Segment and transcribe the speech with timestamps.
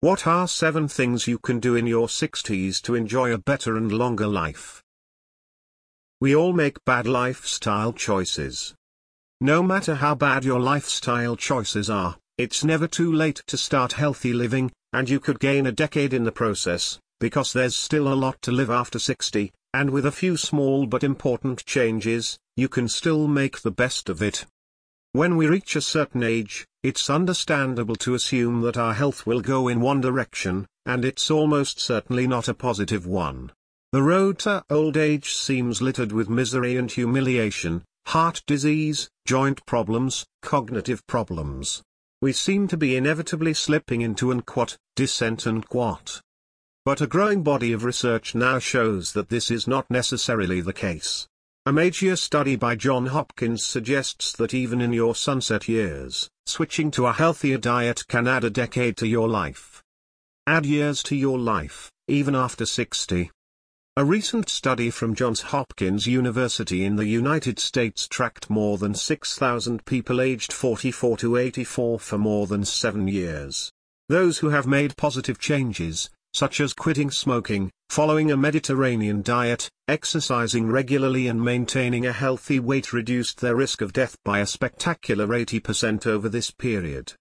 [0.00, 3.90] What are 7 things you can do in your 60s to enjoy a better and
[3.90, 4.80] longer life?
[6.20, 8.76] We all make bad lifestyle choices.
[9.40, 14.32] No matter how bad your lifestyle choices are, it's never too late to start healthy
[14.32, 18.40] living, and you could gain a decade in the process, because there's still a lot
[18.42, 23.26] to live after 60, and with a few small but important changes, you can still
[23.26, 24.46] make the best of it.
[25.10, 29.68] When we reach a certain age, it's understandable to assume that our health will go
[29.68, 33.52] in one direction, and it's almost certainly not a positive one.
[33.92, 40.24] The road to old age seems littered with misery and humiliation, heart disease, joint problems,
[40.40, 41.82] cognitive problems.
[42.22, 46.22] We seem to be inevitably slipping into an quat, descent and quat.
[46.86, 51.28] But a growing body of research now shows that this is not necessarily the case.
[51.66, 57.06] A major study by John Hopkins suggests that even in your sunset years, switching to
[57.06, 59.82] a healthier diet can add a decade to your life.
[60.46, 63.30] Add years to your life, even after 60.
[63.96, 69.84] A recent study from Johns Hopkins University in the United States tracked more than 6,000
[69.84, 73.72] people aged 44 to 84 for more than seven years.
[74.08, 76.08] Those who have made positive changes,
[76.38, 82.92] such as quitting smoking, following a Mediterranean diet, exercising regularly and maintaining a healthy weight
[82.92, 87.12] reduced their risk of death by a spectacular 80% over this period.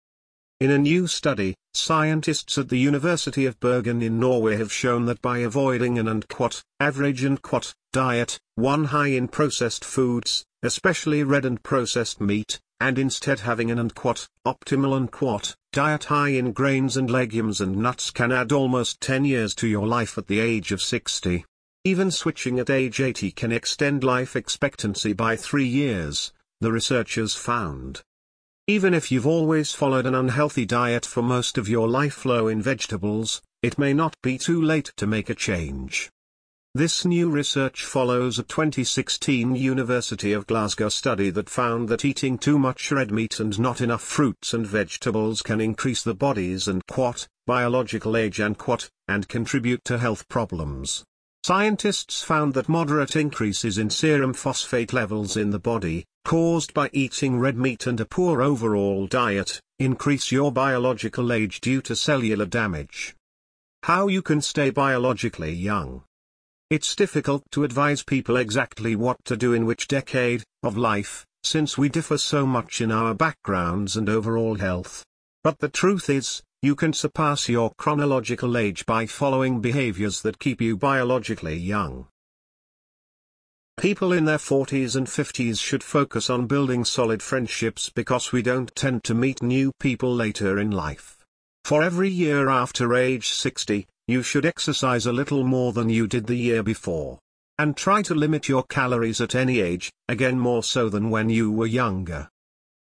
[0.60, 5.20] In a new study, scientists at the University of Bergen in Norway have shown that
[5.24, 11.44] by avoiding an unquote, average and quote, diet, one high in processed foods, especially red
[11.44, 17.10] and processed meat, and instead having an unquote, optimal unquote, diet high in grains and
[17.10, 20.82] legumes and nuts can add almost 10 years to your life at the age of
[20.82, 21.46] 60.
[21.84, 28.02] Even switching at age 80 can extend life expectancy by 3 years, the researchers found.
[28.68, 32.62] Even if you've always followed an unhealthy diet for most of your life low in
[32.62, 36.10] vegetables, it may not be too late to make a change.
[36.78, 42.60] This new research follows a 2016 University of Glasgow study that found that eating too
[42.60, 47.28] much red meat and not enough fruits and vegetables can increase the body's and quat,
[47.48, 51.04] biological age and quat, and contribute to health problems.
[51.44, 57.40] Scientists found that moderate increases in serum phosphate levels in the body, caused by eating
[57.40, 63.16] red meat and a poor overall diet, increase your biological age due to cellular damage.
[63.82, 66.04] How you can stay biologically young.
[66.70, 71.78] It's difficult to advise people exactly what to do in which decade of life, since
[71.78, 75.06] we differ so much in our backgrounds and overall health.
[75.46, 80.60] But the truth is, you can surpass your chronological age by following behaviors that keep
[80.60, 82.08] you biologically young.
[83.78, 88.76] People in their 40s and 50s should focus on building solid friendships because we don't
[88.76, 91.24] tend to meet new people later in life.
[91.64, 96.26] For every year after age 60, you should exercise a little more than you did
[96.28, 97.20] the year before.
[97.60, 101.52] And try to limit your calories at any age, again more so than when you
[101.52, 102.30] were younger.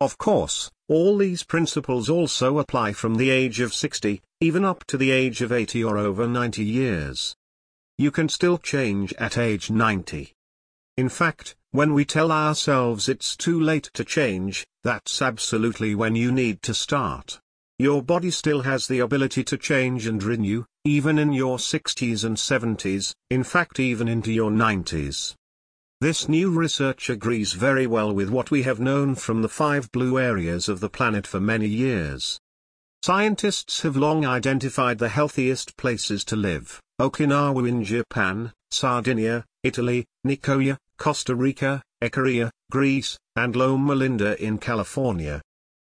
[0.01, 4.97] Of course, all these principles also apply from the age of 60, even up to
[4.97, 7.35] the age of 80 or over 90 years.
[7.97, 10.33] You can still change at age 90.
[10.97, 16.33] In fact, when we tell ourselves it's too late to change, that's absolutely when you
[16.33, 17.41] need to start.
[17.79, 22.37] Your body still has the ability to change and renew, even in your 60s and
[22.37, 25.35] 70s, in fact even into your 90s.
[26.01, 30.21] This new research agrees very well with what we have known from the five blue
[30.21, 32.39] areas of the planet for many years.
[33.03, 40.77] Scientists have long identified the healthiest places to live, Okinawa in Japan, Sardinia, Italy, Nicoya,
[40.97, 45.43] Costa Rica, Icaria, Greece, and Loma Linda in California.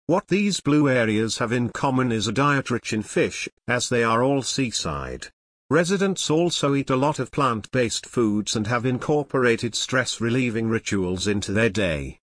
[0.08, 4.04] What these blue areas have in common is a diet rich in fish, as they
[4.04, 5.26] are all seaside.
[5.68, 11.70] Residents also eat a lot of plant-based foods and have incorporated stress-relieving rituals into their
[11.70, 12.20] day.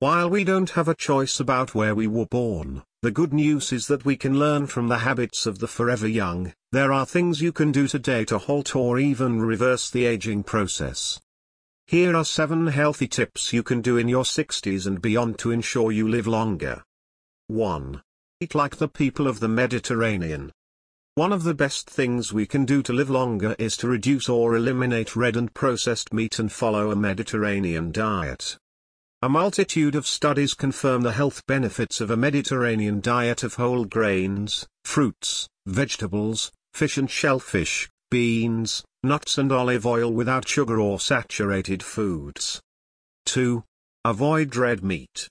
[0.00, 3.86] While we don't have a choice about where we were born, the good news is
[3.86, 6.52] that we can learn from the habits of the forever young.
[6.72, 11.22] There are things you can do today to halt or even reverse the aging process.
[11.86, 15.90] Here are 7 healthy tips you can do in your 60s and beyond to ensure
[15.90, 16.84] you live longer.
[17.48, 18.00] 1.
[18.40, 20.50] Eat like the people of the Mediterranean.
[21.14, 24.56] One of the best things we can do to live longer is to reduce or
[24.56, 28.56] eliminate red and processed meat and follow a Mediterranean diet.
[29.20, 34.66] A multitude of studies confirm the health benefits of a Mediterranean diet of whole grains,
[34.86, 42.62] fruits, vegetables, fish and shellfish, beans, nuts and olive oil without sugar or saturated foods.
[43.26, 43.62] 2.
[44.06, 45.28] Avoid red meat.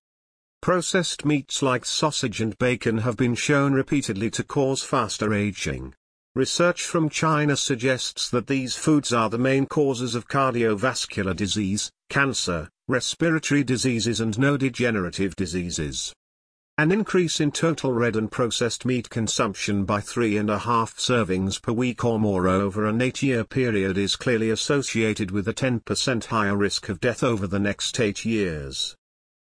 [0.63, 5.93] Processed meats like sausage and bacon have been shown repeatedly to cause faster aging.
[6.35, 12.69] Research from China suggests that these foods are the main causes of cardiovascular disease, cancer,
[12.87, 16.13] respiratory diseases and neurodegenerative diseases.
[16.77, 21.61] An increase in total red and processed meat consumption by three and a half servings
[21.61, 26.55] per week or more over an eight-year period is clearly associated with a 10% higher
[26.55, 28.95] risk of death over the next eight years.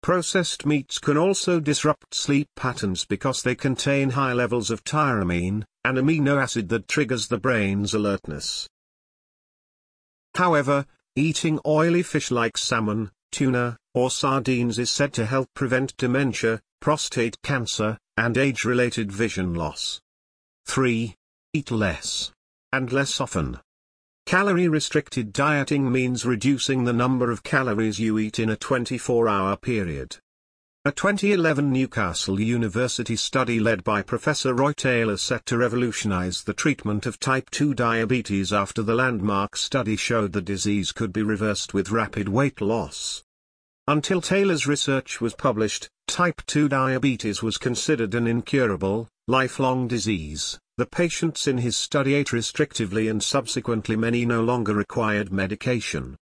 [0.05, 5.95] Processed meats can also disrupt sleep patterns because they contain high levels of tyramine, an
[5.95, 8.69] amino acid that triggers the brain's alertness.
[10.35, 10.85] However,
[11.15, 17.41] eating oily fish like salmon, tuna, or sardines is said to help prevent dementia, prostate
[17.41, 20.01] cancer, and age-related vision loss.
[20.67, 21.15] 3.
[21.53, 22.31] Eat less.
[22.71, 23.59] And less often.
[24.25, 30.17] Calorie-restricted dieting means reducing the number of calories you eat in a 24-hour period.
[30.83, 37.05] A 2011 Newcastle University study led by Professor Roy Taylor set to revolutionize the treatment
[37.05, 41.91] of type 2 diabetes after the landmark study showed the disease could be reversed with
[41.91, 43.23] rapid weight loss.
[43.87, 50.57] Until Taylor's research was published, type 2 diabetes was considered an incurable, lifelong disease.
[50.77, 56.17] The patients in his study ate restrictively and subsequently many no longer required medication.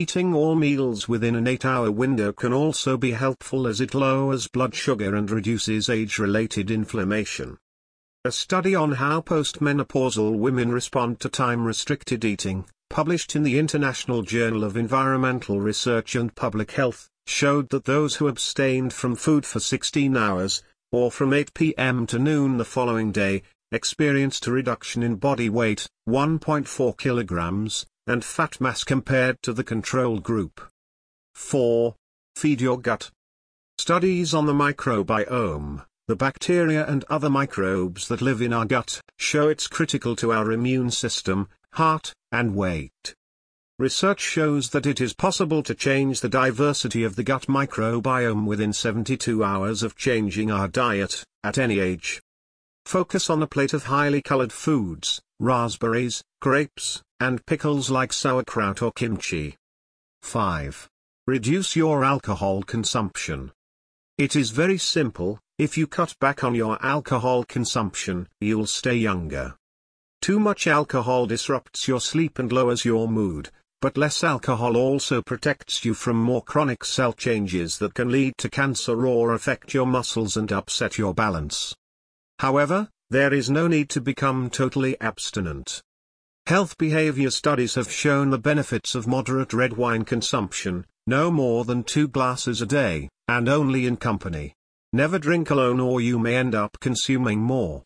[0.00, 4.74] Eating all meals within an 8-hour window can also be helpful as it lowers blood
[4.74, 7.56] sugar and reduces age-related inflammation.
[8.24, 14.64] A study on how postmenopausal women respond to time-restricted eating, published in the International Journal
[14.64, 20.16] of Environmental Research and Public Health, showed that those who abstained from food for 16
[20.16, 22.08] hours, or from 8 p.m.
[22.08, 28.60] to noon the following day, experienced a reduction in body weight, 1.4 kilograms, and fat
[28.60, 30.60] mass compared to the control group.
[31.34, 31.94] 4.
[32.36, 33.10] Feed your gut.
[33.78, 39.48] Studies on the microbiome, the bacteria and other microbes that live in our gut, show
[39.48, 43.14] it's critical to our immune system, heart, and weight.
[43.78, 48.72] Research shows that it is possible to change the diversity of the gut microbiome within
[48.72, 52.22] 72 hours of changing our diet, at any age.
[52.86, 58.92] Focus on a plate of highly colored foods, raspberries, grapes, and pickles like sauerkraut or
[58.92, 59.56] kimchi.
[60.22, 60.88] 5.
[61.26, 63.50] Reduce your alcohol consumption.
[64.18, 69.54] It is very simple, if you cut back on your alcohol consumption, you'll stay younger.
[70.20, 73.50] Too much alcohol disrupts your sleep and lowers your mood,
[73.80, 78.50] but less alcohol also protects you from more chronic cell changes that can lead to
[78.50, 81.74] cancer or affect your muscles and upset your balance.
[82.38, 85.82] However, there is no need to become totally abstinent.
[86.46, 91.84] Health behavior studies have shown the benefits of moderate red wine consumption, no more than
[91.84, 94.54] two glasses a day, and only in company.
[94.92, 97.84] Never drink alone or you may end up consuming more.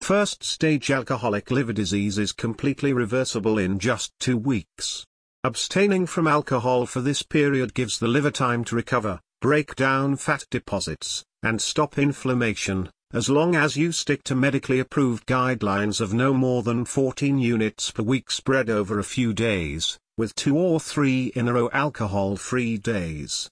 [0.00, 5.06] First stage alcoholic liver disease is completely reversible in just two weeks.
[5.44, 10.44] Abstaining from alcohol for this period gives the liver time to recover, break down fat
[10.52, 16.32] deposits, and stop inflammation, as long as you stick to medically approved guidelines of no
[16.32, 21.32] more than 14 units per week spread over a few days, with two or three
[21.34, 23.50] in a row alcohol-free days.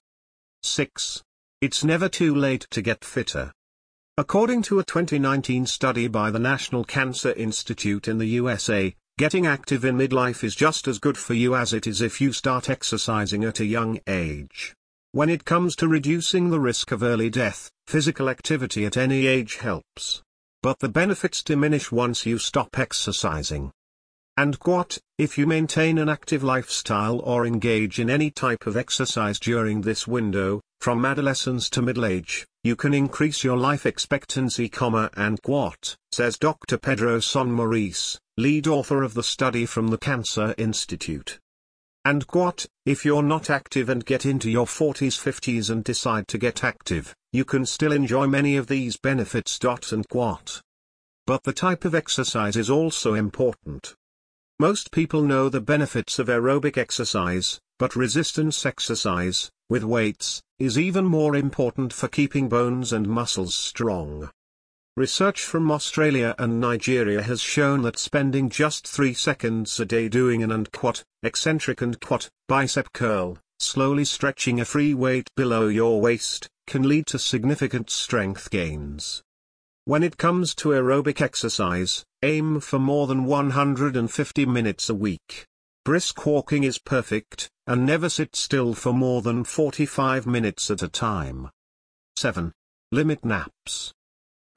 [0.63, 1.23] 6.
[1.59, 3.51] It's never too late to get fitter.
[4.15, 9.83] According to a 2019 study by the National Cancer Institute in the USA, getting active
[9.83, 13.43] in midlife is just as good for you as it is if you start exercising
[13.43, 14.73] at a young age.
[15.13, 19.57] When it comes to reducing the risk of early death, physical activity at any age
[19.57, 20.23] helps.
[20.63, 23.73] But the benefits diminish once you stop exercising.
[24.37, 29.37] And what, if you maintain an active lifestyle or engage in any type of exercise
[29.37, 34.71] during this window, from adolescence to middle age, you can increase your life expectancy,
[35.17, 36.77] and what, says Dr.
[36.77, 41.37] Pedro Saint-Maurice, lead author of the study from the Cancer Institute.
[42.03, 46.39] And what, if you're not active and get into your 40s 50s and decide to
[46.39, 49.59] get active, you can still enjoy many of these benefits.
[49.91, 50.61] And what.
[51.27, 53.93] But the type of exercise is also important.
[54.57, 61.05] Most people know the benefits of aerobic exercise, but resistance exercise, with weights, is even
[61.05, 64.29] more important for keeping bones and muscles strong.
[64.97, 70.43] Research from Australia and Nigeria has shown that spending just 3 seconds a day doing
[70.43, 70.67] an and
[71.23, 71.97] eccentric and
[72.49, 78.49] bicep curl, slowly stretching a free weight below your waist, can lead to significant strength
[78.51, 79.23] gains.
[79.85, 85.45] When it comes to aerobic exercise, aim for more than 150 minutes a week.
[85.85, 90.89] Brisk walking is perfect, and never sit still for more than 45 minutes at a
[90.89, 91.49] time.
[92.17, 92.51] 7.
[92.91, 93.93] Limit naps.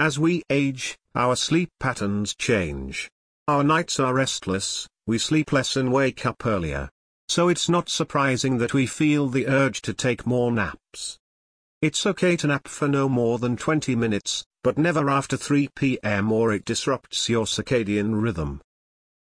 [0.01, 3.09] As we age, our sleep patterns change.
[3.47, 6.91] Our nights are restless, we sleep less and wake up earlier.
[7.29, 11.19] So it's not surprising that we feel the urge to take more naps.
[11.81, 16.33] It's okay to nap for no more than 20 minutes, but never after 3 p.m.
[16.33, 18.63] or it disrupts your circadian rhythm.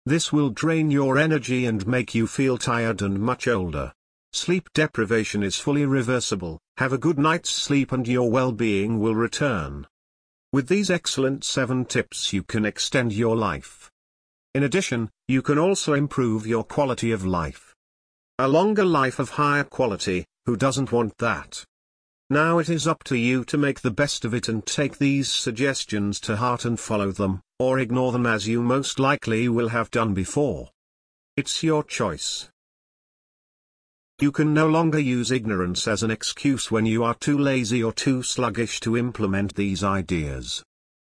[0.07, 3.93] This will drain your energy and make you feel tired and much older.
[4.31, 9.85] Sleep deprivation is fully reversible, have a good night's sleep and your well-being will return.
[10.53, 13.89] With these excellent 7 tips you can extend your life.
[14.53, 17.73] In addition, you can also improve your quality of life.
[18.37, 21.65] A longer life of higher quality, who doesn't want that?
[22.29, 25.27] Now it is up to you to make the best of it and take these
[25.27, 29.89] suggestions to heart and follow them, or ignore them as you most likely will have
[29.89, 30.69] done before.
[31.35, 32.51] It's your choice.
[34.19, 37.91] You can no longer use ignorance as an excuse when you are too lazy or
[37.91, 40.63] too sluggish to implement these ideas.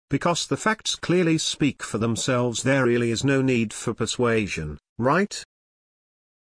[0.10, 5.44] Because the facts clearly speak for themselves there really is no need for persuasion, right?